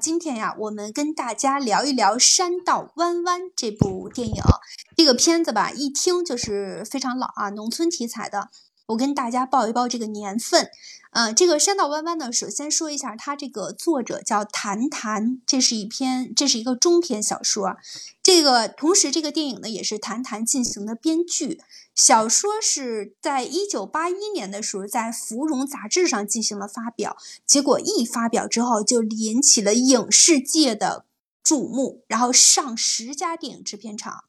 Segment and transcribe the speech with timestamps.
[0.00, 4.42] 今天呀，我们跟大家聊一聊《山道弯弯》这部电影。
[4.96, 8.48] 这个片子吧，一听就是非常老啊，农村题材的。
[8.86, 10.70] 我跟大家报一报这个年份。
[11.10, 17.76] 呃，这个《山道弯弯》呢，首先说一下，它这个作者叫谭谭，这是一篇，这是一个中篇小说。
[18.22, 21.60] 这个同时，这个电影呢，也是谭谭进行的编剧。
[21.96, 31.06] 小说是在一九八一年的时候，在《芙蓉》杂志上进行了发表，结果一发表之后，就引起了影视界的
[31.42, 34.24] 注目，然后上十家电影制片厂。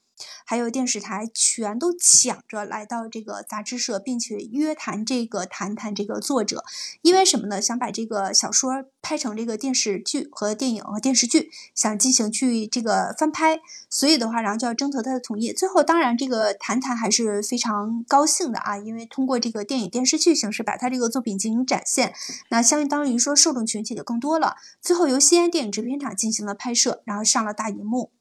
[0.46, 6.64] 还有电视台全都抢着来到这个杂志社，并且约谈这个谈谈这个作者，
[7.02, 7.62] 因为什么呢？
[7.62, 15.52] 想把这个小说拍成这个电视剧和电影和电视剧，想进行去这个翻拍，所以的话，然后就要征得他的同意。
[15.54, 22.14] 最后，当然这个谈谈还是非常高兴的啊，因为通过这个电影电视剧形式把他这个作品进行展现，
[22.50, 24.56] 那相当于说受众群体就更多了。
[24.82, 28.12] 最后由西安电影制片厂进行了拍摄，然后上了大荧幕。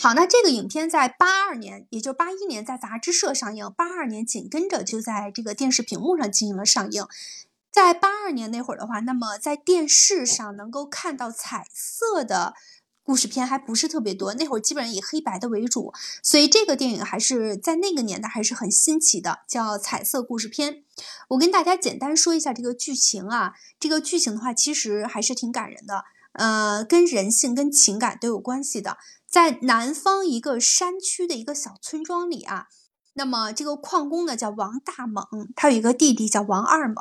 [0.00, 7.06] 好，那这个影片在八二年，也就是八一年在杂志社上映，八二年紧跟着就在这个电视屏幕上进行了上映。
[7.70, 12.52] 在八二年那会儿的话，那么在电视上能够看到彩色的
[13.02, 20.84] 故事片还不是特别多，那会儿基本上以黑白的为主，所以这个电影还是在那个年代还是很新奇的，叫彩色故事片。
[21.28, 28.98] 我跟大家简单说一下这个剧情啊，这个剧情的话其实还是挺感人的，呃，跟人性跟情感都有关系的。
[29.32, 32.66] 在南方一个山区的一个小村庄里啊，
[33.14, 36.96] 那么这个矿工呢叫王大猛，他有一个弟弟叫王二猛。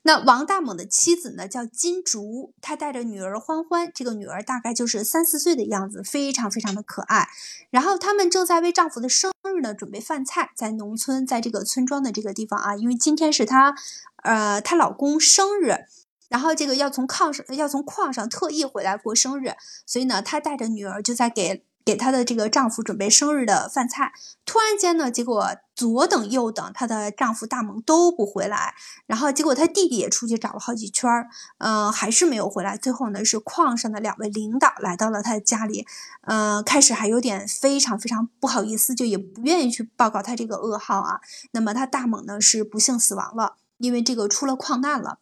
[0.00, 7.28] 那王大猛的妻子呢叫金竹，他带着女儿欢欢，这个女儿大概就是三四岁的样子，非常非常的可爱。
[7.68, 13.74] 然后他们正在为丈夫的生日呢准备饭菜，在农村，在这个村庄的这个地方啊，因为今天是她，
[14.22, 15.84] 呃，她老公生日，
[16.30, 19.52] 然后这个要从矿上要从矿上特意回来过生日，
[19.84, 21.62] 所以呢，她带着女儿就在给。
[21.84, 24.12] 给她的这个丈夫准备生日的饭菜，
[24.46, 28.74] 突然间呢，结果左等右等，她的丈夫大猛都不回来，
[29.06, 31.28] 然后结果她弟弟也出去找了好几圈儿，
[31.58, 32.76] 嗯，还是没有回来。
[32.76, 35.86] 最后呢，是矿上的两位领导来到了她的家里，
[36.22, 41.20] 嗯，开始还有点非常非常不好意思，就也不愿意去报告他这个噩耗啊。
[41.52, 45.18] 那么他大猛呢是不幸死亡了，因为这个出了矿难了，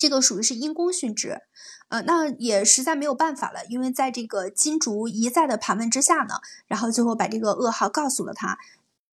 [0.00, 1.42] 这个属于是因公殉职。
[1.88, 8.58] 呃，那也实在没有办法了，因为在这个金竹一再的盘问之下呢，然后最后把这个噩耗告诉了他。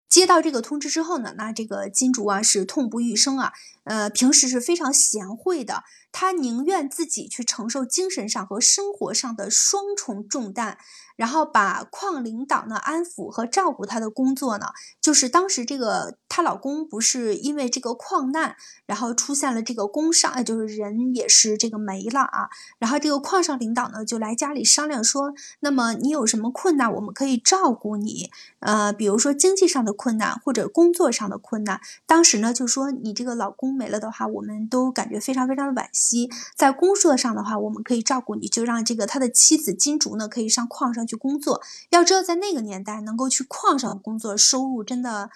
[0.07, 3.53] 接到这个通知之后呢，那这个金竹啊是痛不欲生啊，
[3.85, 10.77] 呃，平时是非常贤惠的，他宁愿自己去承受精神上和生活上的双重重担。
[11.15, 14.65] 然后把矿领导呢安抚和照顾她的工作呢，
[14.99, 22.49] 就是当时这个她老公不是因为这个矿难，然后出现了这个工伤，就是人也是这个没了啊。
[22.79, 28.29] 然后这个矿上领导呢就来家里商量说，那么你有什么困难，我们可以照顾你。
[28.59, 31.79] 呃，比如说经济上的困难或者工作上的困难。
[32.05, 36.29] 当时呢就说你这个老公没了的话，我们都感觉非常非常的惋惜。
[36.55, 41.05] 在工作上的话，我们可以照顾你，就让这个他的妻子金竹呢可以上矿上。
[41.05, 45.29] 去工作，要知道在那个年代，能够去矿上工作，收入真的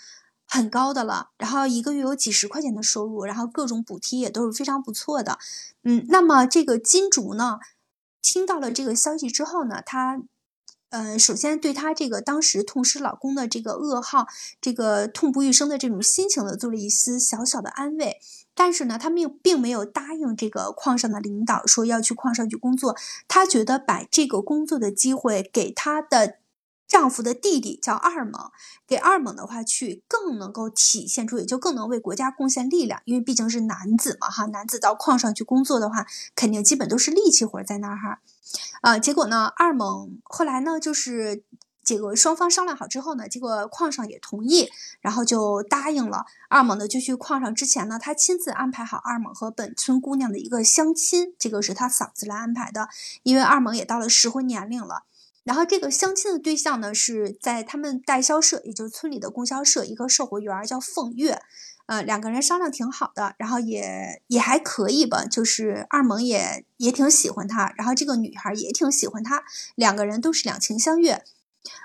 [0.47, 1.29] 很高的了。
[1.37, 5.37] 然后一个月有几十块钱的收入，然后各种补贴也都是非常不错的。
[5.83, 7.59] 嗯，那么这个金竹呢，
[8.19, 10.19] 听到了这个消息之后呢，他，
[10.89, 14.25] 呃，首先对她这个当时痛失老公的这个噩耗，
[14.59, 18.17] 这个痛不欲生的这种心情呢，做了一丝小小的安慰。
[18.55, 22.95] 但是呢，她并并没有答应这个矿上的领导说要去矿上去工作。
[23.27, 26.39] 她觉得把这个工作的机会给她的
[26.89, 28.51] 丈夫的弟弟叫二猛，
[28.85, 33.01] 给二猛的话去更能够体现出，也就更能为国家贡献力量。
[33.05, 36.05] 因为毕竟是男子嘛，哈，男子到矿上去工作的话，
[36.35, 38.19] 肯定基本都是力气活在那儿哈。
[38.81, 41.45] 啊，结果呢，二猛后来呢，就是。
[41.81, 44.69] 这个双方商量好之后呢，结果矿上也同意，
[45.01, 46.27] 然后就答应了。
[46.47, 52.89] 二猛呢就去矿上之前呢，他亲自安排好二猛和本村姑娘的一个相亲，这个是他嫂子来安排的，
[53.23, 55.05] 因为二猛也到了适婚年龄了。
[55.49, 61.41] 然后这个相亲的对象呢是在他们代销社，也就是村里的供销社一个售货员叫凤月，
[61.87, 69.43] 呃，两个人商量挺好的，然后也也还可以吧，就是二猛也也挺喜欢他，然后这个女孩也挺喜欢他，
[69.73, 71.23] 两个人都是两情相悦。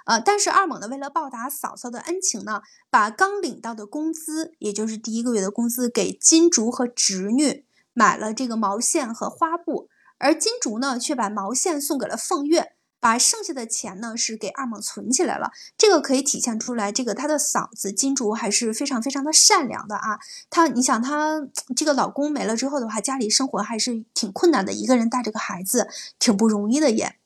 [0.04, 7.64] 呃，但是二猛呢，为了报答嫂嫂的恩情呢，把刚领到的工资，也就是第一个月的工资，给金竹和侄女
[7.94, 9.88] 买了这个毛线和花布，
[10.18, 12.73] 而金竹呢，却把毛线送给了凤月，
[13.04, 15.52] 把剩下的钱呢是给二猛存起来了。
[15.76, 20.18] 这个可以体现出来，这个他的嫂子金竹还是非常非常的善良的啊。
[20.48, 21.46] 她，你想她
[21.76, 25.86] 这个老公没了之后的话，家里生活还是挺困难的，一个人带着个孩子，
[26.18, 27.16] 挺不容易的也。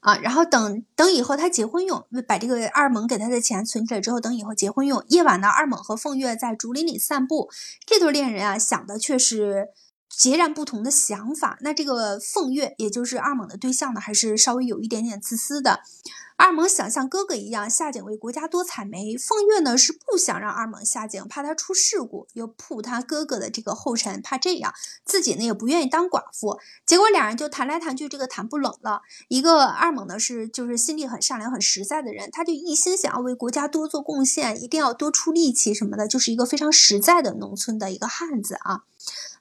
[0.00, 5.04] 啊，然后等等以后他结婚用，把这个二猛给他的钱存起来之后，等以后结婚用。
[5.08, 7.50] 夜晚呢，二猛和凤月在竹林里散步，
[7.86, 9.68] 这对恋人啊想的却是
[10.16, 11.58] 截然不同的想法。
[11.60, 15.80] 那这个凤月，也就是二猛的对象呢，还是稍微有一点点自私的。
[16.38, 24.72] 二猛想像哥哥一样下井为国家多采煤，凤月呢是不想让二猛下井，怕他出事故，又扑他哥哥的这个后尘，怕这样
[25.04, 26.58] 自己呢也不愿意当寡妇。
[26.84, 29.02] 结果俩人就谈来谈去，这个谈不拢了。
[29.28, 38.82] 一个二猛呢是就是心地很善良、很实在的人，他就一心想要为国家多做贡献，一定要多出力气什么的，就是一个非常实在的农村的一个汉子啊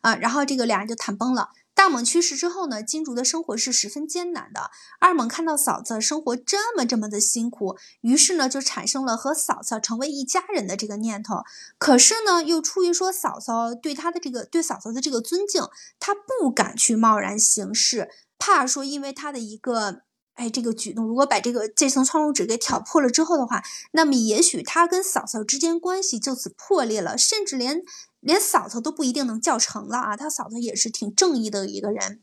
[0.02, 0.16] 啊！
[0.16, 1.50] 然后这个俩人就谈崩了。
[1.74, 4.70] 大猛去世之后呢，金竹的生活是十分艰难的。
[5.00, 11.38] 二猛看到嫂子生活这么这么的辛苦，于是呢就产生了和嫂嫂成为一家人的这个念头。
[11.80, 15.64] 可是呢，又出于说嫂嫂对他的这个对嫂嫂的这个尊敬，
[16.00, 20.02] 他不敢去贸然行事，怕说因为他的一个
[20.36, 27.82] 哎这个举动，如果把这个这层窗户纸给挑破了之后的话，那么也许他跟嫂嫂之间关系就此破裂了，甚至连。
[28.22, 30.16] 连嫂嫂都不一定能叫成了啊！
[30.16, 32.22] 他嫂子也是挺正义的一个人，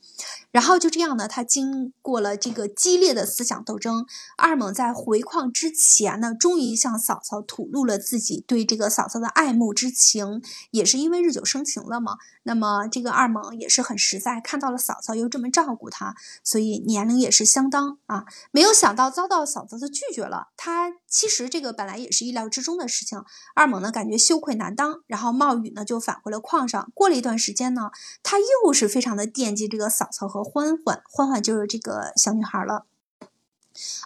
[0.51, 4.07] 然后就这样呢，他经过了这个激烈的思想斗争，
[4.37, 12.17] 二猛在回矿之前呢，终于向嫂嫂吐露了自己对这个嫂嫂的爱慕之情，也是因为日久生情了嘛。
[12.45, 18.25] 那么这个二猛也是很实在，看到了嫂嫂又这么照顾他，所以年龄也是相当啊。
[18.53, 23.25] 没有想到遭到嫂子的拒绝了，他其实这个本来也是意料之中的事情。
[23.55, 25.85] 二猛呢，感觉羞愧难当，然后冒雨呢。
[25.89, 26.93] 就返回了矿上。
[26.95, 27.91] 过了一段时间呢，
[28.23, 32.85] 他又是非常的惦记这个嫂嫂和欢欢，欢欢就是这个小女孩了。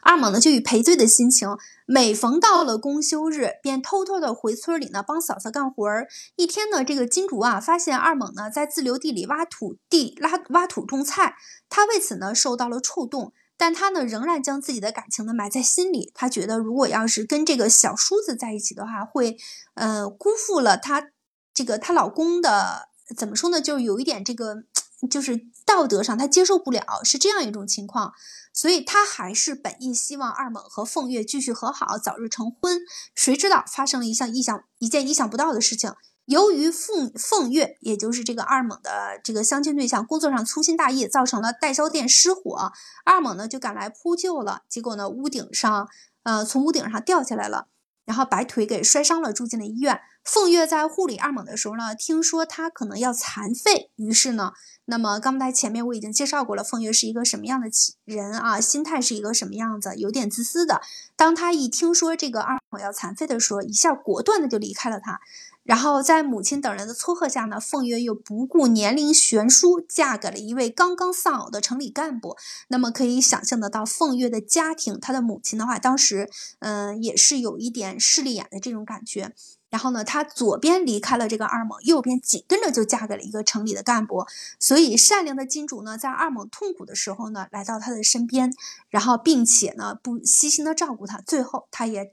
[0.03, 1.57] 二猛呢，就以赔罪的心情，
[1.87, 6.07] 每逢到了公休日，便偷偷的回村里呢帮嫂嫂干活儿。
[6.37, 11.35] 一天呢，这个金竹啊，发现二猛呢在自留地里挖土地、拉挖土种菜，
[11.69, 13.33] 他为此呢受到了触动，
[13.63, 16.11] 但他呢仍然将自己的感情呢埋在心里。
[16.17, 19.37] 他觉得，如果要是跟这个小叔子在一起的话，会
[19.75, 21.13] 呃辜负了他。
[21.55, 23.61] 这个她老公的怎么说呢？
[23.61, 24.65] 就有一点这个，
[25.09, 28.13] 就是道德上她接受不了，是这样一种情况，
[28.53, 32.81] 所以她还是本意希望二猛和凤月继续和好，早日成婚。
[33.15, 35.93] 谁知道发生了一项意想一件意想不到的事情。
[36.25, 42.73] 由于凤凤月，也就是这个二猛的这个相亲对象，工作上粗心大意，造成了代销店失火，
[43.05, 44.63] 二猛呢就赶来扑救了。
[44.69, 45.89] 结果呢，屋顶上，
[46.23, 47.69] 呃，从屋顶上掉下来了。
[48.05, 50.01] 然后把腿给摔伤了，住进了医院。
[50.25, 54.55] 凤月在护理二猛的时候呢，听说他可能要残废，于是呢，
[54.87, 57.69] 那么刚才前面我已经介绍过了，凤月是一个什么样的
[58.05, 58.61] 人啊？
[58.61, 59.95] 心态是一个什么样子？
[59.97, 60.83] 有点自私的。
[61.15, 65.21] 当他一听说这个二猛要残废的时候，一下果断的就离开了他。
[65.65, 72.37] 然后在母亲等人的撮合下呢，凤月又不顾年龄悬殊，嫁给了一位刚刚丧偶的城里干部。
[72.69, 76.29] 那么可以想象得到，凤月的家庭，她的母亲的话，当时
[76.59, 79.33] 嗯也是有一点势利眼的这种感觉。
[79.71, 84.27] 然后呢，她左边离开了这个二猛，右边紧跟着就嫁给了一个城里的干部。
[84.59, 88.53] 所以善良的金主呢，在二猛痛苦的时候呢，来到他的身边，
[88.91, 92.13] 然后并且呢不悉心的照顾他，最后他也。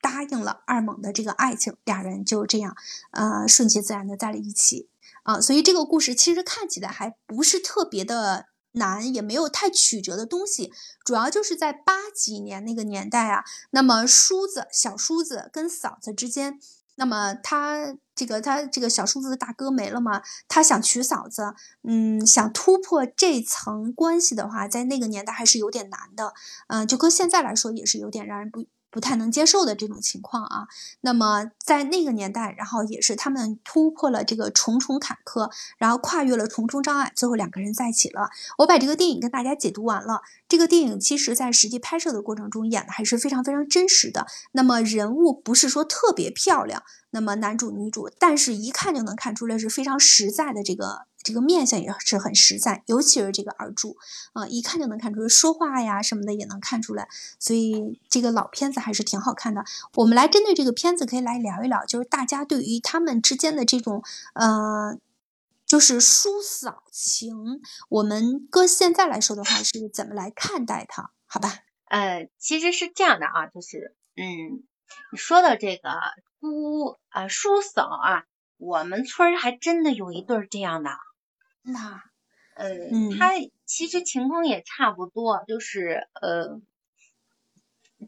[0.00, 2.74] 答应了二猛的这个爱情，俩人就这样，
[3.12, 4.88] 呃，顺其自然的在了一起
[5.24, 5.40] 啊。
[5.40, 10.72] 所以这个故事其实看起来还不是特别的难，也没有太曲折的东西。
[11.04, 16.58] 主要就是在八几年那个年代啊，那么叔子小叔子跟嫂子之间，
[16.94, 26.32] 那么他这个他这个小叔子的大哥没了嘛，他想娶嫂子，嗯，想突破这层关系的话，在那个年代还是有点难的，
[26.68, 28.64] 嗯，就搁现在来说也是有点让人不。
[28.90, 30.66] 不太能接受的这种情况啊，
[31.02, 38.30] 那么在那个年代，然后也是他们突破了这个重重坎坷，然后跨越了重重障碍，最后两个人在一起了。
[38.58, 40.22] 我把这个电影跟大家解读完了。
[40.48, 44.26] 这个电影其实在实际拍摄的过程中演的还是非常非常真实的。
[44.52, 51.09] 那么人物不是说特别漂亮，那么男主女主，但是一看就能看出来是非常实在的这个。
[51.22, 53.96] 这个面相也是很实在，尤其是这个耳柱
[54.32, 57.08] 啊，一看就能看出来，说话呀什么的也能看出来，
[57.38, 59.64] 所以这个老片子还是挺好看的。
[59.96, 64.02] 我们来针对这个片子可以来聊一聊，就是大家对于他们之间的这种
[64.34, 64.98] 呃，
[65.66, 71.12] 就是叔嫂情，我们搁现在来说的话是怎么来看待它？
[71.26, 71.58] 好吧？
[71.84, 74.64] 呃，其实是这样的啊，就是嗯，
[75.12, 75.90] 你说的这个
[76.40, 78.24] 姑啊叔嫂啊，
[78.56, 80.90] 我们村儿还真的有一对儿这样的。
[81.62, 82.02] 那，
[82.54, 82.68] 呃，
[83.18, 83.32] 他
[83.66, 86.60] 其实情况也差不多，就是呃，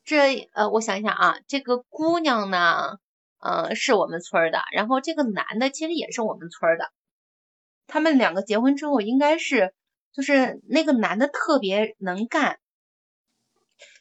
[0.05, 2.99] 这呃，我想一想啊，这个姑娘呢，
[3.39, 6.91] 呃，是我们村的，然后这个男的其实也是我们村的，
[7.87, 9.75] 他们两个结婚之后，应该是
[10.13, 12.59] 就是那个男的特别能干，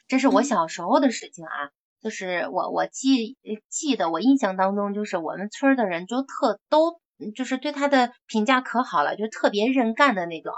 [0.08, 1.72] 这是我小时候的事情啊。
[2.01, 3.38] 就是我我记
[3.70, 7.00] 记得我印象当中，就是我们村的人就特都
[7.35, 10.53] 就是对他的评价可好了，就特别认干的那种。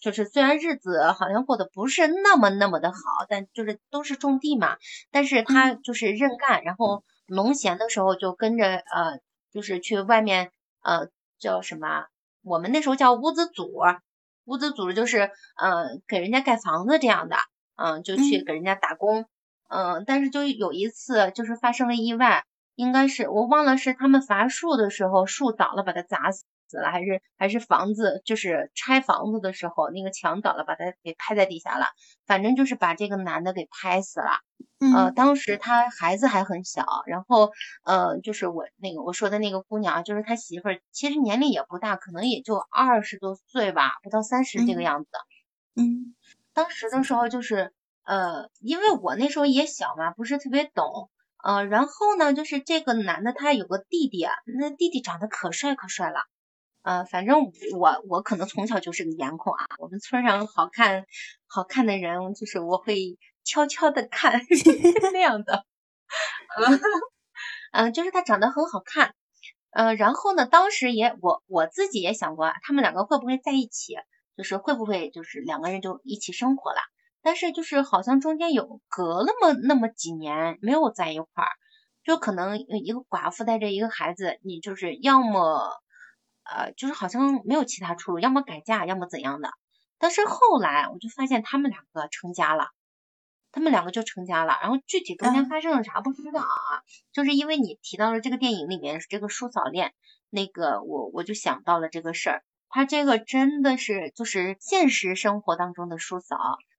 [0.00, 2.98] 就是虽然日子好像过得不是那么那么的好，
[3.28, 4.76] 但就是都是种地嘛，
[5.10, 9.20] 但是他就是认干，然后农闲的时候就跟着呃，
[9.52, 10.50] 就是去外面
[10.82, 11.08] 呃
[11.38, 12.06] 叫什么，
[12.42, 13.72] 我们那时候叫屋子组，
[14.44, 17.36] 屋子组就是呃给人家盖房子这样的，
[17.76, 19.26] 嗯，就去给人家打工。
[19.70, 22.44] 嗯，但是就有一次，就是发生了意外，
[22.78, 26.44] 应该是我忘了是他们伐树的时候树倒了把他砸死
[26.80, 31.86] 了，还是还是房子就是拆房子的时候那个墙倒了把他给拍在地下了，
[32.24, 34.30] 反正就是把这个男的给拍死了。
[34.94, 37.50] 呃，当时他孩子还很小，然后
[37.82, 45.10] 呃就是我那个我说的那个姑娘，就是他媳妇儿，其实年龄也不大，可能也就二十多岁吧，不到三十这个样子。
[45.74, 46.14] 嗯，
[46.54, 47.72] 当时的时候就是。
[48.08, 51.10] 呃，因为我那时候也小嘛，不是特别懂，
[51.42, 56.20] 呃，然后呢，就是这个男的他有个弟弟啊，那弟弟长得可帅可帅了，
[56.82, 57.38] 呃，反正
[57.78, 61.04] 我我可能从小就是个颜控啊，我们村上好看
[61.46, 64.40] 好看的人，就是我会悄悄的看
[65.12, 65.64] 那样的，
[67.72, 69.14] 嗯，就是他长得很好看，
[69.70, 73.94] 呃，然后呢，当时也我我自己也想过，他们两个会不会在一起，
[74.36, 76.80] 就是会不会就是两个人就一起生活了。
[77.22, 81.50] 但是就是好像中间有隔那么那么几年没有在一块儿，
[82.04, 85.70] 就可能一个寡妇带着一个孩子，你就是要么
[86.44, 89.50] 呃就是好像没有其他出路，要么改嫁，要么怎样的。
[89.98, 92.68] 但是后来我就发现他们两个成家了，
[93.50, 94.56] 他们两个就成家了。
[94.62, 99.92] 然后具体中间发生了啥不知道啊，就是因为你提到了这个电影里面这个叔嫂恋，
[100.30, 106.36] 那个我我就想到了这个事儿，他这个真的是就是现实生活当中的叔嫂。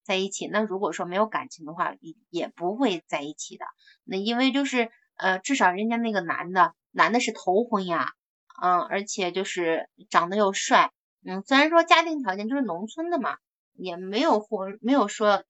[0.09, 3.65] 在一起，那如果说没有感情的话，也也不会在一起的。
[4.03, 8.13] 那因为就是呃，至少人家那个男的，男的是头婚呀，
[8.59, 10.91] 嗯，而且就是长得又帅，
[11.23, 13.37] 嗯，虽然说家庭条件就是农村的嘛，
[13.75, 15.43] 也没有或没有说，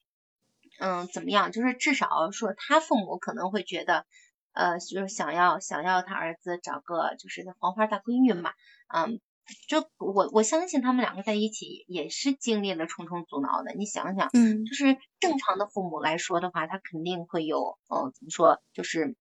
[0.81, 4.05] 嗯，怎么样，就是至少说他父母可能会觉得，
[4.51, 8.51] 呃，就是想要想要他儿子找个就是黄花大闺女嘛，
[8.93, 9.21] 嗯。
[9.67, 13.73] 就我我相信他们两个在一起也是经历了重重阻挠的。
[13.73, 19.15] 你想想，嗯，就是正常的父母来说的话，他肯定会有，嗯，怎么说，就是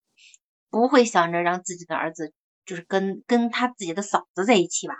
[0.69, 2.33] 不会想着让自己的儿子
[2.65, 4.95] 就是跟跟他自己的嫂子在一起吧，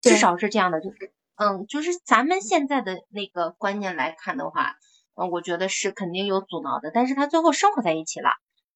[0.00, 0.80] 至少是这样的。
[0.80, 4.76] 就是，嗯，就是咱们现在的那个观念来看的话，
[5.14, 6.90] 嗯，我觉得是肯定有阻挠的。
[6.92, 8.30] 但是他最后生活在一起了，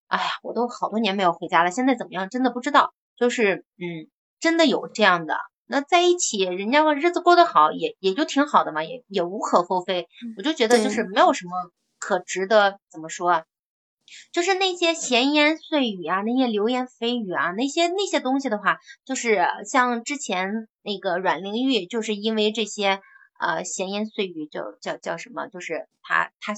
[0.07, 2.93] 哎呀，我都好多年没有回家了，现在怎么样，真的不知道。
[3.15, 5.37] 就是，嗯，真的有这样的。
[5.71, 10.09] 那在一起，人家日子过得好，也也就挺好的嘛，也也无可厚非。
[10.37, 13.43] 我就觉得就是没有什么可值得怎么说啊，
[14.33, 22.99] 就是那些闲言碎语啊，那些流言蜚语啊，那些那些东西的话，就是像之前那个阮玲玉，就是因为这些
[23.39, 26.53] 呃闲言碎语，就叫叫什么，就是他他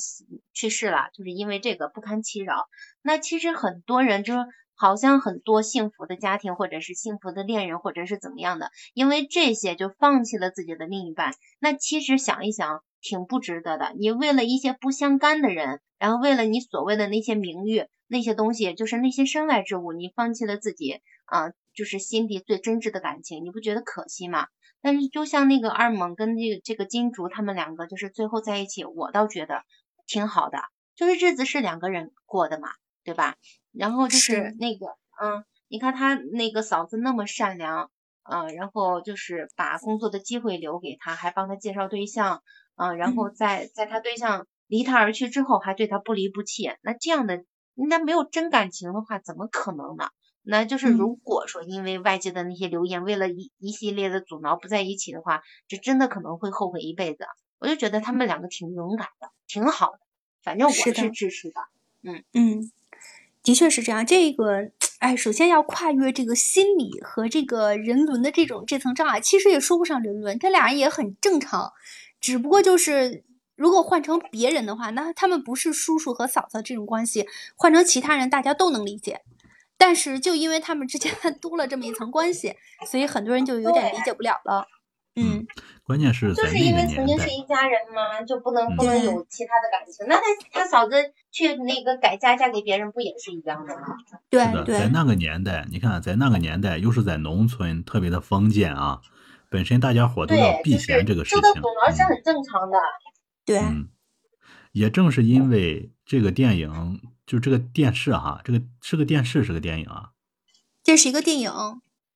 [0.53, 2.67] 去世了，就是因为这个不堪其扰。
[3.03, 4.33] 那其实很多人就。
[4.83, 11.33] 好像很多幸福的家庭，或者是幸福的恋人，或者是怎么样的，因为这些就放弃了自己的另一半。
[11.57, 13.93] 那其实想一想，挺不值得的。
[13.97, 24.47] 你为了一些不相干的人，然后为了你所谓的那些名誉，那些东西，就是那些身外之物，你放弃了自己啊，就是心底最真挚的感情，你不觉得可惜吗？
[24.81, 29.63] 但是就像那个二猛跟这个这个金竹他们两个，就是最后在一起，我倒觉得
[30.07, 30.57] 挺好的，
[30.97, 32.67] 就是日子是两个人过的嘛，
[33.03, 33.35] 对吧？
[33.71, 34.85] 然后就是那个，
[35.21, 37.89] 嗯，你看他那个嫂子那么善良，
[38.23, 42.43] 嗯，然后就是把工作的机会留给他，还帮他介绍对象，
[42.75, 47.43] 嗯，然后在在他对象离他而去之后，还对他不离不弃，那这样的，
[47.73, 50.09] 那没有真感情的话，怎么可能呢？
[50.45, 57.25] 那就是如果说因为外界的那些流言，为了一一系列的阻挠不在一起的话，这真的可能会后悔一辈子。
[57.59, 59.99] 我就觉得他们两个挺勇敢的，挺好的，
[60.43, 61.61] 反正我是支持的，
[62.03, 62.71] 嗯嗯。
[63.43, 71.73] 的确是这样，这个，哎，首先要跨越这个心理和这个人伦的这种这层障碍，其实也说不上人伦，这俩人也很正常，
[72.21, 73.25] 只不过就是
[73.57, 79.21] 如果换成别人的话，那他们不是叔叔和嫂嫂这种关系，换成其他人大家都能理解，
[79.77, 82.55] 但是就因为他们之间 多了这么一层关系，
[82.89, 84.67] 所以很多人就有点理解不了了。
[85.15, 85.45] 嗯，
[85.85, 90.05] 关键是就是因为曾经是一家人嘛，就不能不能有其他的感情。
[90.07, 90.21] 那他
[90.51, 90.95] 他嫂子
[91.29, 93.97] 去那个改嫁嫁给别人，不也是一样的吗？
[94.29, 99.01] 对对，在那个年代，你看，在那个年代，又是在农村，特别的封建啊，
[99.49, 102.77] 本身大家伙都要避嫌这个事情，受到阻挠是很正常的。
[103.45, 103.89] 对，嗯，
[104.71, 110.11] 也正是因为这个电影，就这个电视哈，这个是个电视，是个电影啊，
[110.81, 111.51] 这是一个电影。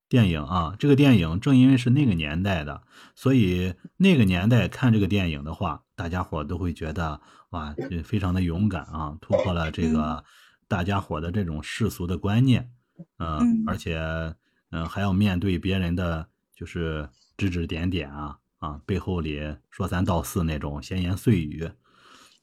[0.10, 2.84] 电影啊，这个电影正因为是那个年代的，
[3.14, 10.24] 所以那个年代看这个电影的话，大家伙都会觉得哇，非常的勇敢啊，突破了这个
[10.68, 12.72] 大家伙的这种世俗的观念，
[13.20, 14.00] 嗯，而且
[14.72, 21.70] 嗯还要面对别人的就是指指点点啊啊，背后里说三道四那种闲言碎语，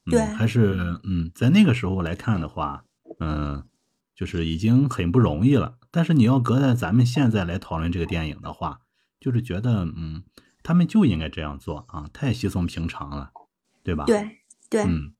[0.05, 2.85] 对，还是嗯，在那个时候来看的话，
[3.19, 3.63] 嗯，
[4.15, 5.77] 就是已经很不容易了。
[5.95, 8.81] 但是你要搁在咱们现在来讨论这个电影的话，
[9.17, 10.25] 就是觉得，嗯，
[10.61, 13.31] 他们就应该这样做啊，太稀松平常了，
[13.81, 14.03] 对吧？
[14.03, 15.15] 对对，嗯，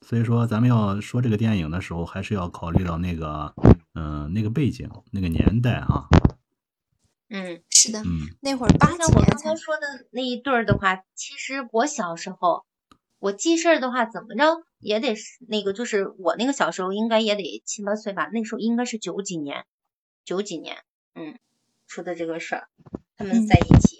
[0.00, 3.54] 所以说咱们要说这个电影的时候，还是要考虑到那个，
[3.92, 6.06] 嗯，那个背景、那个年代啊。
[7.28, 12.64] 嗯，是的，嗯，那会儿八几年才说的那一对儿的话，其实我小时候，
[13.18, 19.66] 我记事儿的话，怎么着也得是那个，就是我那个小时候应该也得七八岁吧，那时候应该是九几年。
[20.28, 20.76] 九几年，
[21.14, 21.38] 嗯，
[21.86, 22.68] 出的这个事儿，
[23.16, 23.96] 他们在一起。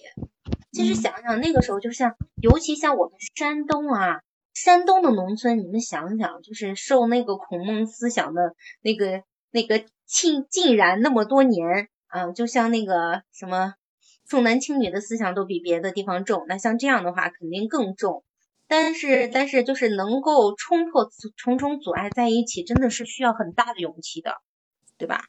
[0.73, 4.21] 其实想想那个时候，就像，尤其像我们山东啊，
[4.53, 13.73] 山东的农村，你们想想，就是受那个孔孟思想的那个那个浸浸染那么多年啊，就像那个什么
[14.27, 18.23] 重男轻女的思想都比别的地方重，那像这样的话肯定更重。
[18.67, 21.09] 但是但是就是能够冲破
[21.39, 24.43] 重重阻碍在一起，真的是需要很大的勇气的，
[24.99, 25.25] 对吧？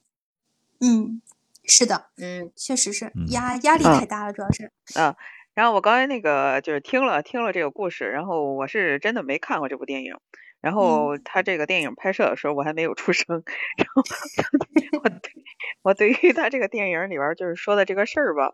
[0.82, 1.22] 嗯，
[1.66, 4.72] 是的，嗯，确实是压压力太大了，主要是。
[4.98, 5.16] 啊，
[5.54, 10.16] 然后我刚才那个就是听了听了这个故事，然后我是真的没看过这部电影，
[10.62, 13.44] 然后他这个电影拍摄的时候我还没有出生，
[13.78, 14.02] 然后
[15.04, 15.32] 我对
[15.82, 18.54] 我对于他这个电影里边就是说的这个事儿吧，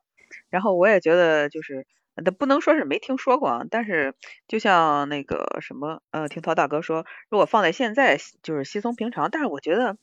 [0.49, 1.85] 然后我也觉得就是
[2.23, 4.15] 他不能说是没听说过，但是
[4.47, 9.97] 就像那个什么呃，听陶大哥说，如果放在现在就是稀松平常，但是我觉得。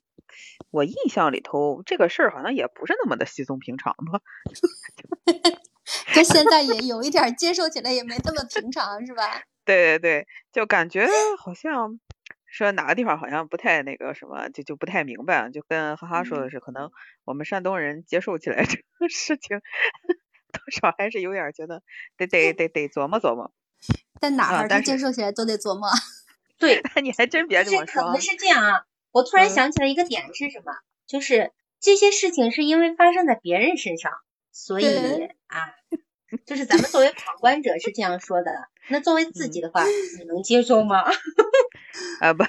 [0.71, 4.21] 我印象里头，这个事儿好像也不是那么的稀松平常吧？
[6.15, 9.43] 跟现在也有一点接受起来也没那么平常，是吧？
[9.65, 11.07] 对对对，就感觉
[11.39, 11.99] 好像
[12.47, 15.51] 说哪个地方好像不太那个什么，就就不太明白。
[15.51, 16.91] 就跟哈哈说的是，可能
[17.25, 19.61] 我们山东人接受起来这个事情，
[20.53, 21.83] 多少还是有点觉得
[22.17, 23.53] 得得得得琢磨琢磨。
[24.21, 25.89] 在哪儿他接受起来都得琢磨。
[26.59, 28.03] 对，你还真别这么说。
[28.05, 28.85] 可能是这样啊。
[29.13, 30.73] 我突然想起来一个点是什么？
[31.07, 34.13] 就是这些事情是因为发生在别人身上，
[34.51, 34.87] 所以
[35.47, 35.75] 啊，
[36.47, 38.51] 就是咱们作为 旁观者是这样说的。
[38.89, 41.03] 那作为自己的话，你能接受吗？
[42.21, 42.45] 啊 不，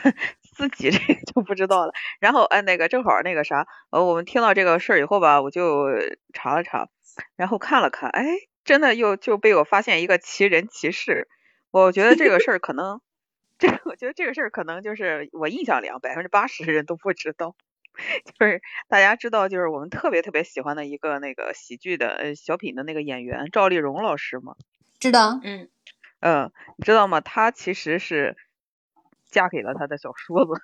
[0.55, 1.93] 自己这个就不知道了。
[2.19, 5.87] 然后哎，那个正好那个啥，呃，我们听到这个事儿以后吧，我就
[6.33, 6.87] 查了查，
[7.35, 8.25] 然后看了看，哎，
[8.63, 11.27] 真的又就被我发现一个奇人奇事。
[11.71, 13.01] 我觉得这个事儿可能。
[13.97, 17.55] 这我觉得这个事儿可能就是我印象里啊，百分之八十的人都不知道，
[18.39, 24.55] 就是大家知道，就是我们特别特别喜欢的一个那个喜剧的呃小品的那个演员赵丽蓉老师吗？
[24.99, 25.69] 知道，嗯
[26.21, 27.21] 嗯，你知道吗？
[27.21, 28.35] 她其实是
[29.29, 30.61] 嫁给了他的小叔子。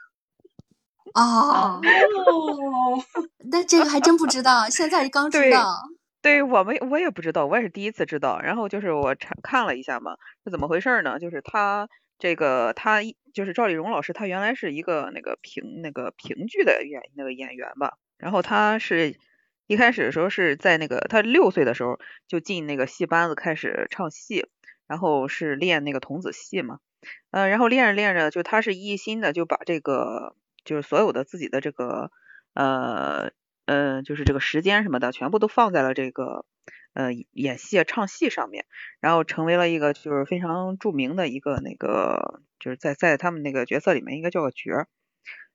[1.14, 1.82] 哦，
[3.52, 5.76] 那这个还真不知道，现在刚知道。
[6.22, 8.40] 对我们我也不知道，我也是第一次知道。
[8.42, 11.20] 然后就是我查看了一下嘛，是怎么回事呢？
[11.20, 11.88] 就是他。
[12.20, 13.00] 这个他
[13.34, 17.98] 就是赵丽蓉老师，他原来是一个那个评那个评剧的演那个演员吧。
[18.18, 19.16] 然后他是
[19.66, 24.46] 一开始的时候是在那个他六岁的时候就进那个戏班子开始唱戏，
[24.86, 26.80] 然后是练那个童子戏嘛。
[27.32, 32.12] 呃，然后练着练着，就他是一心的就把这个就是所有的自己的这个
[32.54, 33.32] 呃
[33.66, 36.46] 呃就是这个时间什么的全部都放在了这个。
[37.00, 38.66] 呃，演戏、唱戏上面，
[39.00, 44.88] 然后成为了一个就是非常著名的一个那个，就是在在他们那个角色里面应该叫个角儿。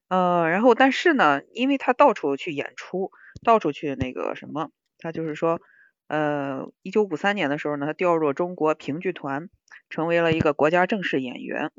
[0.09, 3.11] 呃，然后但是呢，因为他到处去演出，
[3.45, 5.61] 到处去那个什么，他就是说，
[6.09, 9.51] 呃，一九五三年的时候呢，他调入中国评剧团，
[9.91, 11.73] 成为了一个国家正式演员。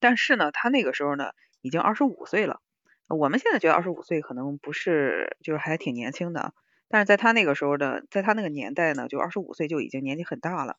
[0.00, 1.30] 但是呢，他那个时候呢，
[1.62, 2.60] 已经二十五岁了。
[3.08, 6.52] 我们现在觉得二十五岁可能不是，就是还挺年轻的。
[6.92, 10.76] 但是在他那个时候的，在他那个年代呢，就二十五岁就已经年纪很大了，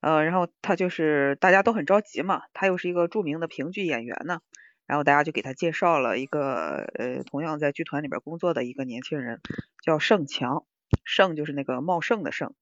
[0.00, 4.40] 呃，然后他就是大家都很着急嘛，他又是一个著名的评剧演员呢，
[4.86, 9.40] 然后大家就给他介绍了一个呃，同样在剧团里边工作的一个年轻人，
[9.82, 10.64] 叫盛强，
[11.04, 12.54] 盛就是那个茂盛的盛，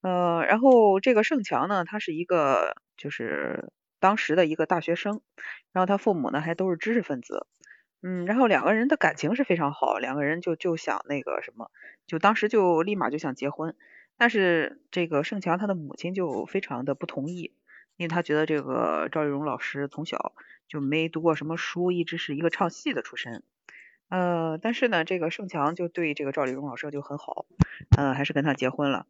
[0.00, 5.20] 呃，然后这个盛强呢，他是一个就是当时的一个大学生，
[5.72, 7.46] 然后他父母呢还都是知识分子，
[8.02, 11.70] 嗯，然后两个人的感情是非常好，两个人就就想那个什么，
[12.06, 13.76] 就当时就立马就想结婚，
[14.16, 17.52] 但是这个盛强他的母亲就非常的不同意，
[17.96, 20.32] 因为他觉得这个赵丽蓉老师从小
[20.66, 23.44] 就没读过什么书，一直是一个唱戏的出身。
[24.08, 27.46] 呃，但是呢，这个盛强就对这个赵丽蓉老师就很好，
[27.96, 29.06] 嗯，还是跟他结婚了。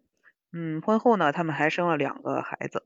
[0.53, 2.85] 嗯，婚后呢，他们还生了两个孩子，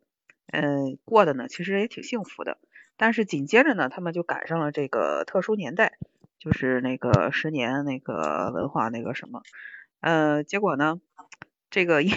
[0.53, 2.59] 嗯，过的呢其实也挺幸福的。
[2.97, 5.99] 但是紧接着呢，他们就赶上了这个特殊年代，
[6.39, 9.43] 就是那个十年那个文化那个什么，
[10.01, 11.01] 呃，结果呢，
[11.71, 12.13] 这个因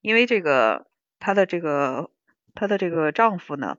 [0.00, 0.86] 因为这个
[1.18, 2.10] 她的这个
[2.54, 3.78] 她的这个丈夫呢，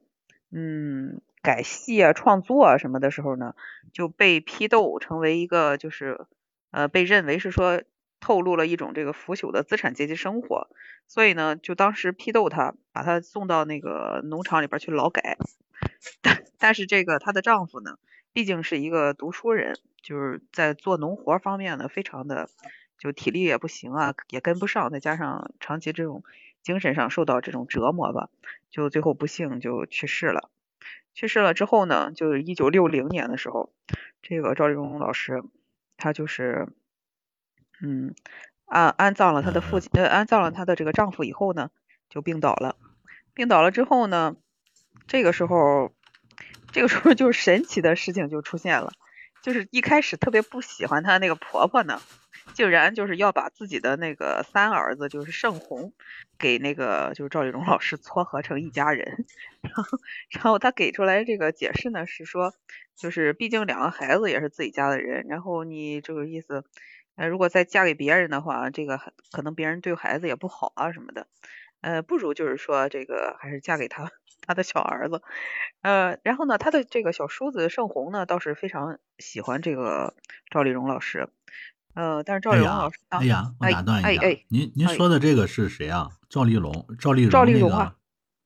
[0.51, 1.21] 嗯。
[1.41, 3.55] 改戏啊、创作啊什么的时候呢，
[3.93, 6.25] 就被批斗，成为一个就是
[6.69, 7.81] 呃被认为是说
[8.19, 10.67] 透露了一种这个腐朽的资产阶级生活，
[11.07, 15.37] 所以呢，就当时批斗她，把她送到那个农场里边去劳改。
[16.21, 17.97] 但但是这个她的丈夫呢，
[18.33, 22.49] 毕竟是一个读书人，就是在做农活方面呢，非常的
[22.97, 26.23] 就体力也不行啊，也跟不上，再加上长期这种
[26.61, 28.29] 精神上受到这种折磨吧，
[28.69, 30.49] 就最后不幸就去世了。
[31.13, 33.73] 去世了之后呢，就是一九六零年的时候，
[34.21, 35.43] 这个赵丽蓉老师，
[35.97, 36.69] 她就是，
[37.81, 38.13] 嗯，
[38.65, 41.71] 安安葬了她的父亲，呃，安葬了她的这个丈夫以后呢，
[42.09, 42.75] 就病倒了。
[43.33, 44.35] 病倒了之后呢，
[45.07, 45.91] 这个时候，
[46.71, 48.91] 这个时候就神奇的事情就出现了，
[49.41, 52.01] 就是一开始特别不喜欢她那个婆婆呢。
[52.55, 55.93] 竟然就是要把自己的那个三儿子，就是盛红，
[56.39, 59.23] 给那个就是赵丽蓉老师撮合成一家人，
[59.61, 59.99] 然后
[60.31, 62.55] 然后她给出来这个解释呢是说，
[62.95, 66.63] 就是毕竟两个孩子也是自己家的人，然后你这个意思，
[67.15, 68.99] 呃，如果再嫁给别人的话，这个
[69.31, 71.27] 可能别人对孩子也不好啊什么的，
[71.81, 74.11] 呃，不如就是说这个还是嫁给他
[74.41, 75.21] 他的小儿子，
[75.81, 80.13] 呃，然后呢，他的这个小叔子盛红呢倒是非常喜欢这个
[80.49, 81.29] 赵丽蓉老师。
[81.95, 86.09] 呃，但是赵丽蓉老师，哎呀，我打断一下，您您说的这个是谁啊？
[86.29, 87.95] 赵丽蓉，赵丽蓉，赵丽蓉啊，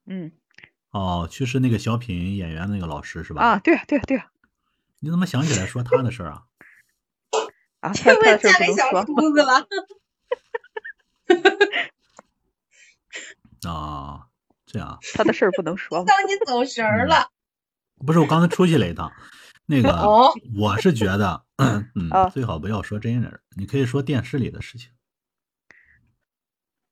[0.05, 0.31] 嗯，
[0.91, 3.41] 哦，去世那个小品演员那个老师是吧？
[3.41, 4.21] 啊，对对对。
[5.01, 6.43] 你怎么想起来说他的事儿啊？
[7.81, 9.67] 啊，因为嫁给小叔子了。
[13.67, 14.27] 啊，
[14.65, 14.97] 这样。
[15.13, 16.03] 他的事儿不能说。
[16.05, 17.29] 当你走神儿了。
[18.05, 19.11] 不是，我刚才出去了一趟。
[19.65, 19.89] 那个，
[20.59, 24.89] 我是觉得， 嗯，最好不要说真人，你可以说电视里的事情。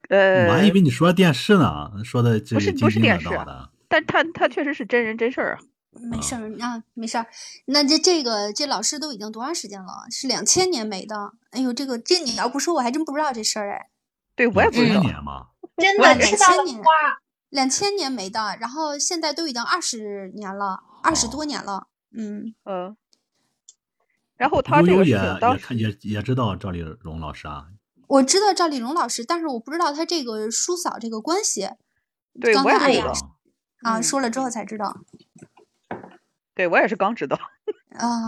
[0.07, 3.71] 呃，我还以为你说电视呢，说的这是不是电视的。
[3.89, 5.59] 但他他确实是真人真事儿啊。
[6.09, 7.27] 没事儿啊，没事儿。
[7.65, 10.05] 那这这个这老师都已经多长时间了？
[10.09, 11.33] 是两千年没的。
[11.49, 13.89] 哎呦，这个这你要不说，我还真不知道这事儿哎。
[14.33, 15.01] 对，我也不知道。
[15.01, 15.47] 年吗？
[15.81, 16.83] 真的，两千年，
[17.49, 18.57] 两千年没的。
[18.59, 21.87] 然后现在都已经二十年了，二十多年了。
[22.15, 22.95] 嗯嗯，
[24.35, 27.67] 然后他这个也也也也知道赵丽蓉老师啊，
[28.07, 31.69] 我知道赵丽蓉老师，但是我不知道他这个叔嫂这个关系。
[32.39, 33.13] 对，我也知道
[33.83, 35.01] 啊，说了之后才知道。
[36.53, 37.39] 对我也是刚知道
[37.97, 38.27] 啊，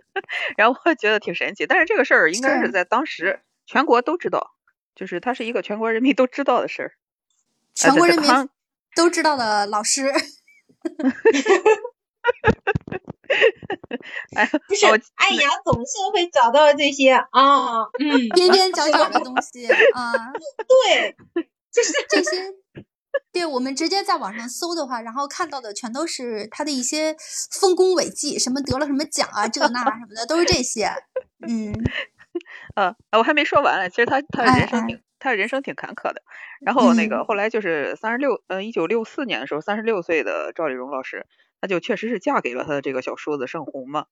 [0.56, 4.54] 然后我觉得挺神奇，但是这个事儿应该是在当时全国都知道，
[5.00, 6.92] 就是他是一个全国人民都知道的事儿，
[7.74, 8.30] 全国人民
[8.94, 10.12] 都知道的老师。
[14.36, 14.84] 哎，不是，
[15.14, 20.12] 哎呀，总是会找到这些啊，嗯， 边边角角的东西啊，
[20.68, 21.16] 对，
[21.72, 22.52] 就是这些，
[23.32, 27.16] 对我们直接在网上搜的话，然后看到的全都是他的一些
[27.50, 30.92] 丰功伟绩，什么得了什么奖啊，这那什么的，都是这些，
[31.48, 31.72] 嗯，
[32.74, 36.22] 呃，我还没说完呢，其实他他人生挺他人生挺坎坷的，
[36.60, 41.26] 然后那个后来就是三十六，呃，一九六四年的时候，三十六岁的赵丽蓉老师。
[41.62, 44.06] 她就确实是嫁给了他的这个小叔子盛红嘛，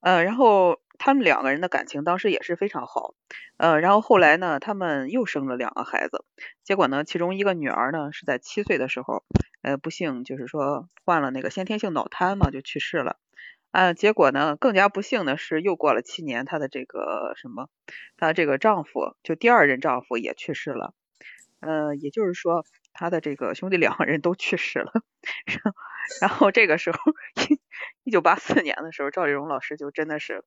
[0.00, 3.14] 呃，然后他们两个人的感情当时也是非常好，
[3.56, 6.24] 呃，然后后来呢，他们又生了两个孩子，
[6.64, 9.22] 结果呢，其中一个女儿呢是在七岁的时候，
[9.62, 13.16] 呃，不幸就是说患了那个先天性脑瘫嘛，就去世了，
[13.70, 17.68] 啊，结果呢，更加不幸的是又过了七年，她的这个什么，
[18.16, 20.94] 她这个丈夫就第二任丈夫也去世了，
[21.60, 22.64] 呃，也就是说。
[22.94, 24.92] 她的这个兄弟两个人都去世了，
[26.20, 26.98] 然后这个时候，
[27.48, 27.60] 一
[28.02, 30.42] 一九八四年的时候，赵丽蓉老师就真的是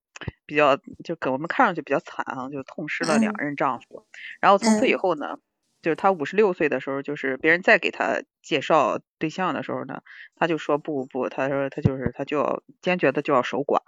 [0.46, 4.06] 比较，就给我们看上去比较惨啊，就痛失了两任丈夫。
[4.42, 5.38] 然后从此以后呢，
[5.82, 10.02] 就是他五十六岁的时候，就是别人再给他介绍对象的时候呢，
[10.36, 13.80] 他就说不不，他说他就是他就要坚决的就要守寡。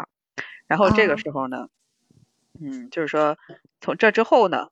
[0.68, 1.70] 然后这个时候呢，
[2.60, 3.38] 嗯，就是说
[3.82, 4.70] 从这之后呢。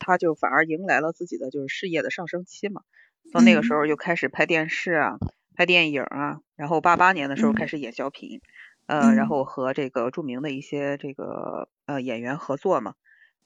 [0.00, 2.82] 他就反而迎来了自己的就是事业的上升期嘛。
[3.32, 5.18] 从那个时候又开始拍电视啊，
[5.56, 8.40] 拍电影啊，然后八八年的时候开始演小品，
[8.86, 12.94] 呃，然后和这个著名的一些这个呃演员合作嘛，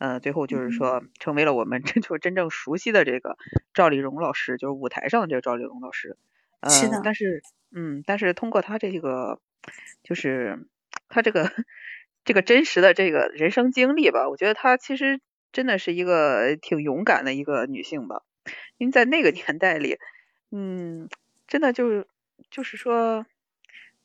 [0.03, 3.37] 呃，最后就是说成为了我们这 就真正熟悉的这个
[3.73, 6.17] 赵丽蓉老师，就是舞台上的这个赵丽蓉老师。
[6.59, 7.01] 呃，是的。
[7.05, 9.41] 但是，嗯，但是通过她这个，
[10.03, 10.67] 就是
[11.09, 11.53] 她这个
[12.25, 15.21] 这个真实的这个人生经历吧，我觉得她其实
[15.53, 18.25] 真的是一个挺勇敢的一个女性吧。
[18.79, 19.99] 因为在那个年代里，
[20.51, 21.09] 嗯，
[21.47, 22.09] 真的就是
[22.51, 23.25] 就是说，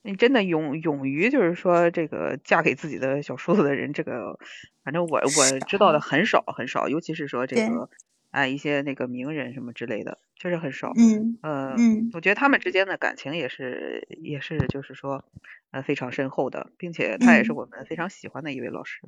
[0.07, 4.39] 你真的勇勇于就是说这个嫁给自己的小叔子的人，这个
[4.83, 7.89] 反正我我知道的很少很少，尤其是说这个
[8.31, 10.93] 哎一些那个名人什么之类的，确实很少。
[10.97, 15.23] 嗯呃嗯，我觉得他们之间的感情也是也是就是说
[15.71, 19.01] 呃非常深厚的，并且他也是我们非常喜欢的一位老师。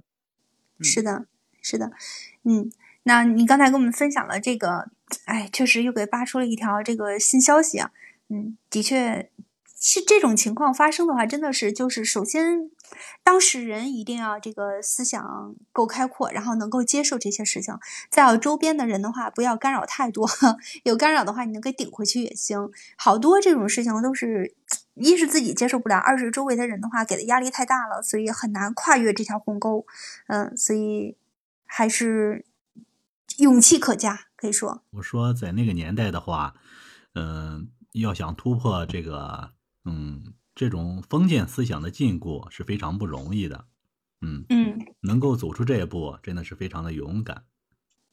[0.81, 1.25] 是的，
[1.61, 1.91] 是的，
[2.43, 2.69] 嗯。
[3.03, 4.91] 那你刚才跟我们分享了这个，
[5.25, 7.91] 哎，确实又给扒出了一条这个新消息啊。
[8.27, 9.29] 嗯，的确，
[9.79, 12.69] 是这种情况发生的话，真的是就是首先，
[13.23, 17.73] 当事人一定要这个思想够开阔，然后能够接受这些事情。
[18.09, 20.27] 再有周边的人的话，不要干扰太多，
[20.83, 22.69] 有干扰的话，你能给顶回去也行。
[22.97, 24.53] 好多这种事情都是，
[24.95, 29.85] 一是自己接受不了，二是周围的人的话给的压力太大了，所以很难跨越这条鸿沟。
[30.27, 31.15] 嗯，所以
[31.65, 32.45] 还是。
[33.37, 34.83] 勇气可嘉，可以说。
[34.89, 36.55] 我说，在那个年代的话，
[37.15, 39.51] 嗯，要想突破这个，
[39.85, 43.67] 嗯，这种封建思想的禁锢是非常不容易的。
[44.21, 47.45] 嗯嗯，能够走出这一步，真的是非常的勇敢。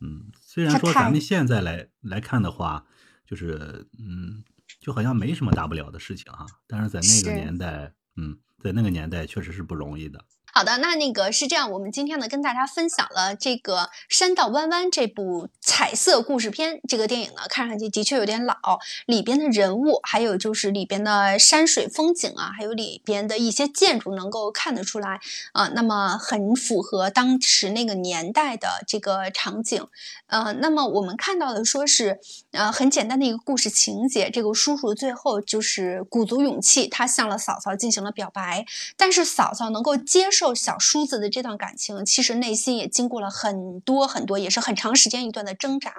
[0.00, 2.86] 嗯，虽然说咱们现在来来看的话，
[3.24, 4.44] 就是嗯，
[4.78, 10.24] 就好像没什么大不了的事情啊，但是在那个年代，嗯，在那个年代确实是不容易的。
[10.56, 16.80] 好的，那那个是这样，我们今天呢跟大家分享了这个《山道弯弯》这部彩色故事片。
[16.88, 18.54] 这个电影呢，看上去的确有点老，
[19.04, 25.20] 里边的人物，还有就是里边的山水风景啊，还有里边的一些建筑，能够看得出来
[25.52, 29.86] 啊，那么很符合当时那个年代的这个场景。
[30.28, 32.18] 呃，那么我们看到的说是，
[32.56, 38.64] 呃，很简单的一个故事情节，这个叔叔最后就是鼓足勇气，他向了嫂嫂进行了表白，
[38.96, 40.54] 但是嫂嫂能够接受。
[40.54, 45.92] 小叔子的这段感情，其实内心也经过了很多很多，也是很长时间一段的挣扎。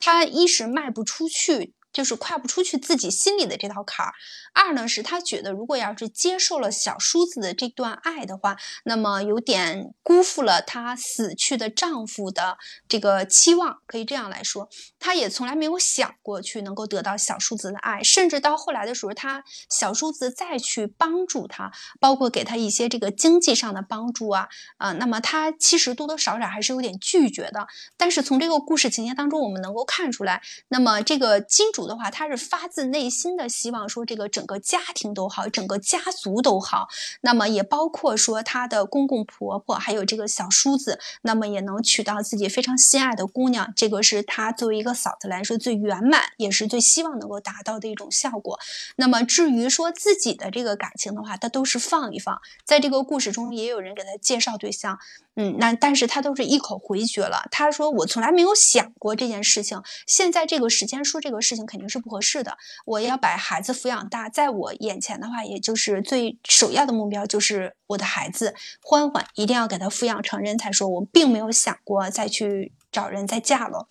[0.00, 1.74] 他一时迈不出去。
[1.92, 4.12] 就是跨不出去自己心里的这道坎儿。
[4.54, 14.68] 二呢，是他觉得如果要是接受了小叔子的这段爱的话，那么有点辜负了她死去的丈夫的这个期望，可以这样来说。
[14.98, 21.70] 她也从来没有想过去能够得到小叔子的爱，甚至到后来的时候，他小叔子再去帮助他，
[22.00, 24.48] 包括给他一些这个经济上的帮助啊
[24.78, 27.66] 啊，那么他其实多多少少还是有点拒绝的。
[27.96, 31.88] 但是从这个故事情节当中，我们能够看出来，那么这个金主。
[31.88, 36.88] 的话，他是发自内心的希望说，这个整个家庭都好，整个家族都好。
[37.22, 43.72] 那么也包括说他的公公婆婆，还有这个小叔子，那么也能娶到自己非常心爱的姑娘。
[43.74, 48.58] 这个是他作为一个嫂子来说最圆满，也是最希望能够达到的一种效果。
[48.96, 52.38] 那么至于说自己的这个感情的话，他都是放一放。
[52.64, 54.98] 在这个故事中，也有人给他介绍对象。
[55.40, 57.46] 嗯，那但是他都是一口回绝了。
[57.52, 62.56] 他说：“我从来没有想过这件事情，现在这个时间说这个事情肯定是不合适的。
[62.86, 70.88] 我要把孩子抚养大，在我眼前的话，也就是最首要的目标就是我的孩子欢欢，一定要给他抚养成人才说。
[70.88, 73.86] 我并没有想过再去找人再嫁了，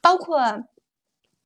[0.00, 0.64] 包括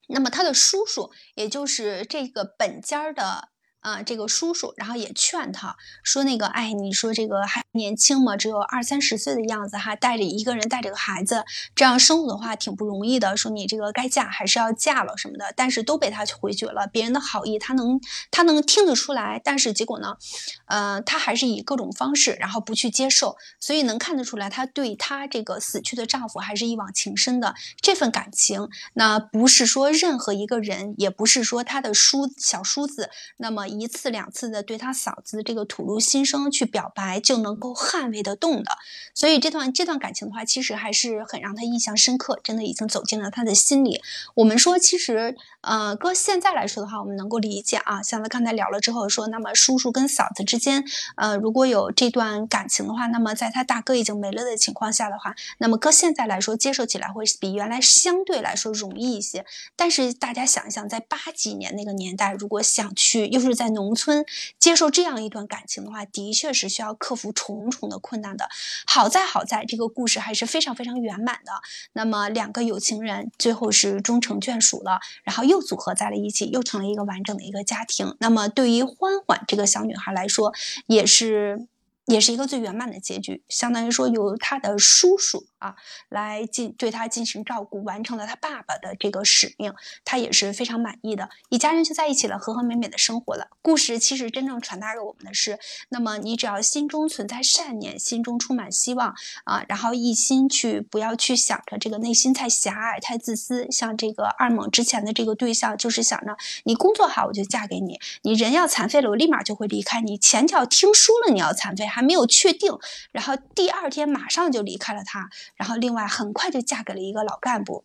[0.09, 3.49] 那么他的叔叔，也就是这个本家的。”
[3.81, 13.35] 啊，这个叔叔，然后也劝他说：“那个，哎，你说这个还年轻嘛，只有二三十岁的样子，哈，带着一个人带着个孩子，这样生活的话挺不容易的。
[13.38, 16.87] 说你这个该嫁还是要嫁了什么的，但是都被他回绝了。
[16.93, 17.99] 别人的好意他能
[18.31, 20.19] 他能听得出来，但是结果呢，
[20.66, 23.38] 呃，他还是以各种方式，然后不去接受。
[23.61, 28.69] 所以能看得出来，他对他这个死去的丈夫还是一往情深的这份感情。
[28.93, 33.69] 那不是说任何一个人，也不是说他的叔小叔子，那么。
[33.70, 38.70] 一次两次的对他嫂子的这个吐露心声去表白就能够捍卫得动的，
[39.14, 44.00] 所以这段这段感情的话，其实还是很让他印象深刻，真的已经走进了他的心里。
[44.35, 48.02] 我们说，其实呃，搁现在来说的话，我们能够理解啊。
[48.02, 50.85] 像他刚才聊了之后说，那么叔叔跟嫂子之间，
[51.16, 59.44] 呃，如果有这段感情的话，那么在他大哥已经没了的情况下的话，那么搁现在来说，接受起来会比原来相对来说容易一些。
[59.76, 64.25] 但是大家想一想，在八几年那个年代，如果想去，又是在农村
[64.59, 68.49] 接受这样一段感情的话，的确是需要克服重重的困难的。
[68.87, 71.53] 好在好在这个故事还是非常非常圆满的。
[71.92, 78.16] 那么两个有情人最后是终成眷属了，然后又组合在了一起，又成了一个完整的一个家庭。
[78.20, 80.55] 那么对于欢欢这个小女孩来说，
[80.87, 81.66] 也是。
[82.07, 85.77] 也是一个最圆满的结局，相当于说由他的叔叔啊
[86.09, 89.73] 来进对他进行照顾，完成了他爸爸的这个使命，
[90.05, 93.46] 他也是非常满意的，一家人就在一起了，和和美美的生活了。
[93.62, 95.59] 故事其实真正传达给我们的是，
[95.90, 103.70] 那么你只要心中存在善念，心中充满希望啊，然后一心去不要去想着这个内心太狭隘、太自私。
[103.70, 112.01] 像这个二猛之前的这个对象，就是想着你工作好我就嫁给你，你人要残废了我立马就会离开你，前脚听说了你要残废还。
[112.11, 112.77] 没有确定，
[113.12, 117.84] 然后第二天马上就离开了他，然后另外很快就嫁给了一个老干部。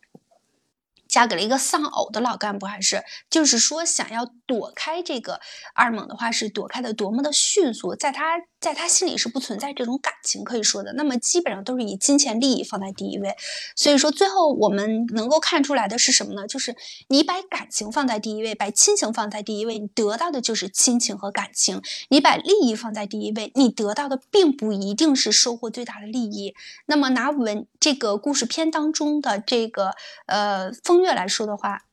[1.08, 5.40] 嫁给了一个丧偶的老干部，还是就是说想要躲开这个
[5.74, 13.36] 二猛的话，是躲开的多么的迅速，在他在他心里是不存在这种感情可以说的，那么基本上都是以金钱利益放在第一位。
[13.76, 16.48] 所以说最后我们能够看出来的是什么呢？
[16.48, 16.76] 就是
[17.10, 21.78] 你把感情放在第一位，把亲情放在第一位，你得到的就是亲情和感情；
[22.10, 26.56] 你把利益放在第一位，你得到的并不一定是收获最大的利益。
[26.88, 29.92] 那么拿文这个故事片当中的这个
[30.26, 31.06] 呃风。
[31.06, 31.84] 月来说的话，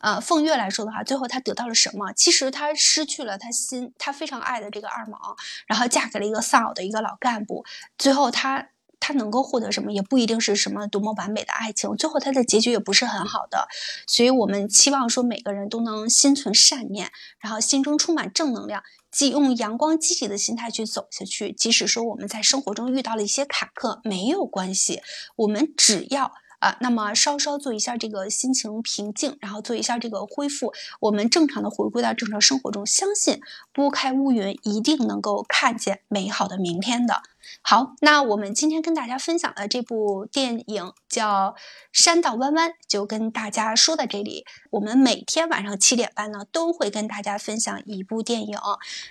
[0.00, 2.12] 呃，凤月来说的话，最后她得到了什么？
[2.12, 7.64] 其实她失去了她心，她非常爱的这个二毛，然后嫁给了一个丧偶的一个老干部。
[7.96, 8.68] 最后她
[9.00, 11.94] 她能够获得什么，也不一定是什么多么完美的爱情。
[11.96, 13.68] 最后她的结局也不是很好的。
[14.06, 21.52] 所以我们期望说每个人都能心存善念，然后心中充满正能量，即用阳光积极的心态去走下去。
[21.52, 25.02] 即使说我们在生活中遇到了一些坎坷，没有关系，
[25.36, 26.32] 我们只要。
[26.64, 33.38] 啊，那么稍稍做一下这个心情平静，然后做一下这个恢复，我们正常的回归到正常生活中，相信
[33.70, 37.20] 拨开乌云，一定能够看见美好的明天的。
[37.62, 41.50] 好，那我们今天跟大家分享的这部电影叫
[41.92, 44.44] 《山道弯弯》，就跟大家说到这里。
[44.70, 48.56] 我们每天晚上七点半呢，都会跟大家分享一部电影，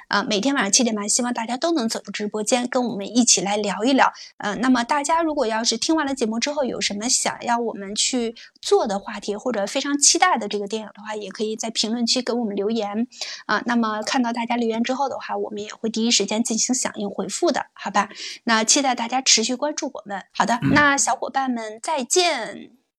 [0.07, 4.11] 啊，每天晚上七点半，希望大家都能走入直播间，跟我们一起来聊一聊。
[4.37, 13.07] 嗯，那么大家如果要是听完了节目之后，有什么想要我们去做的话题，或者非常期待的这个电影的话，也可以在评论区给我们留言。
[13.45, 18.09] 啊，那么看到大家留言之后的话，我们也会第一时间进行响应回复的，好吧？
[18.45, 20.23] 那期待大家持续关注我们。
[20.31, 22.82] 好的，那小伙伴们再见。